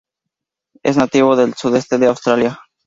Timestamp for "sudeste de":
1.53-2.07